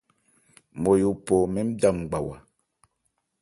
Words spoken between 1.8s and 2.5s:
ngbawa.